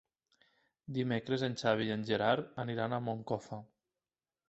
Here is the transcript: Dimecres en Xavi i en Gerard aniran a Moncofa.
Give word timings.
Dimecres 0.95 1.45
en 1.49 1.59
Xavi 1.63 1.87
i 1.91 1.93
en 1.99 2.09
Gerard 2.09 2.61
aniran 2.67 2.97
a 2.97 3.03
Moncofa. 3.11 3.65